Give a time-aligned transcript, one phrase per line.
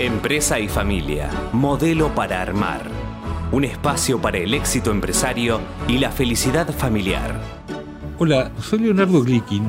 [0.00, 2.88] Empresa y familia, modelo para armar.
[3.50, 7.40] Un espacio para el éxito empresario y la felicidad familiar.
[8.16, 9.68] Hola, soy Leonardo Glickin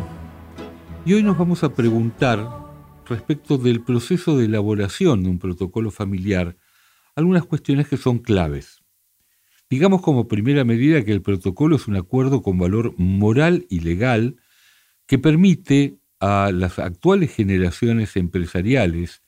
[1.03, 2.47] y hoy nos vamos a preguntar
[3.07, 6.57] respecto del proceso de elaboración de un protocolo familiar
[7.15, 8.83] algunas cuestiones que son claves.
[9.67, 14.35] Digamos como primera medida que el protocolo es un acuerdo con valor moral y legal
[15.07, 19.23] que permite a las actuales generaciones empresariales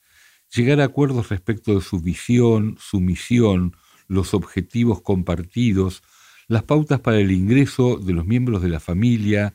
[0.54, 3.76] llegar a acuerdos respecto de su visión, su misión,
[4.08, 6.02] los objetivos compartidos,
[6.48, 9.54] las pautas para el ingreso de los miembros de la familia,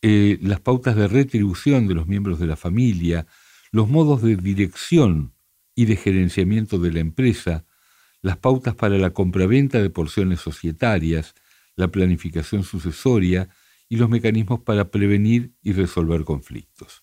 [0.00, 3.26] eh, las pautas de retribución de los miembros de la familia,
[3.70, 5.34] los modos de dirección
[5.74, 7.64] y de gerenciamiento de la empresa,
[8.20, 11.34] las pautas para la compraventa de porciones societarias,
[11.76, 13.48] la planificación sucesoria
[13.88, 17.02] y los mecanismos para prevenir y resolver conflictos.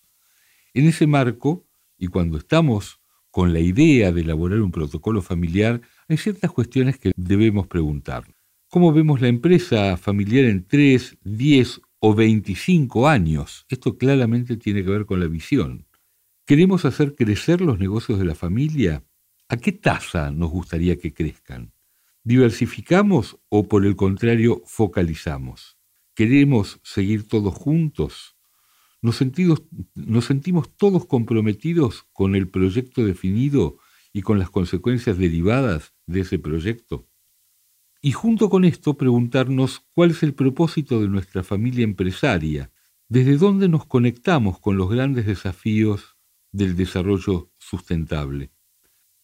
[0.74, 1.66] En ese marco,
[1.98, 2.99] y cuando estamos
[3.30, 8.24] con la idea de elaborar un protocolo familiar, hay ciertas cuestiones que debemos preguntar.
[8.68, 13.66] ¿Cómo vemos la empresa familiar en 3, 10 o 25 años?
[13.68, 15.86] Esto claramente tiene que ver con la visión.
[16.46, 19.04] ¿Queremos hacer crecer los negocios de la familia?
[19.48, 21.72] ¿A qué tasa nos gustaría que crezcan?
[22.22, 25.78] ¿Diversificamos o por el contrario focalizamos?
[26.14, 28.36] ¿Queremos seguir todos juntos?
[29.02, 33.78] Nos, sentimos todos comprometidos con el proyecto definido
[34.12, 37.08] y con las consecuencias derivadas de ese proyecto.
[38.02, 42.72] Y junto con esto preguntarnos cuál es el propósito de nuestra familia empresaria,
[43.08, 46.16] desde dónde nos conectamos con los grandes desafíos
[46.52, 48.52] del desarrollo sustentable.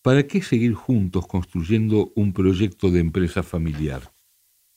[0.03, 4.13] ¿Para qué seguir juntos construyendo un proyecto de empresa familiar?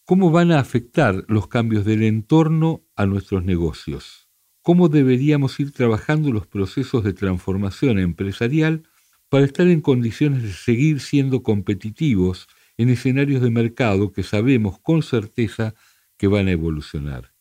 [0.06, 4.29] ¿Cómo van a afectar los cambios del entorno a nuestros negocios?
[4.70, 8.84] Cómo deberíamos ir trabajando los procesos de transformación empresarial
[9.28, 15.02] para estar en condiciones de seguir siendo competitivos en escenarios de mercado que sabemos con
[15.02, 15.74] certeza
[16.18, 17.34] que van a evolucionar.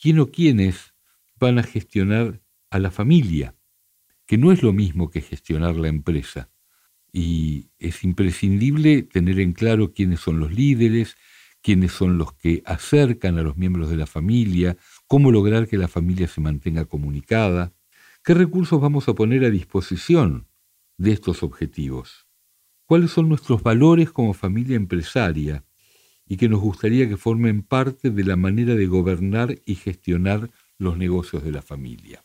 [0.00, 0.94] ¿Quién o quiénes
[1.34, 2.40] van a gestionar
[2.70, 3.56] a la familia?
[4.24, 6.48] Que no es lo mismo que gestionar la empresa.
[7.12, 11.16] Y es imprescindible tener en claro quiénes son los líderes,
[11.62, 14.76] quiénes son los que acercan a los miembros de la familia,
[15.06, 17.72] cómo lograr que la familia se mantenga comunicada,
[18.24, 20.46] qué recursos vamos a poner a disposición
[20.96, 22.26] de estos objetivos,
[22.84, 25.64] cuáles son nuestros valores como familia empresaria
[26.26, 30.96] y que nos gustaría que formen parte de la manera de gobernar y gestionar los
[30.96, 32.24] negocios de la familia.